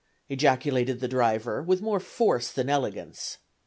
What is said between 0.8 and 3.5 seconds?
the driver, with more force than elegance.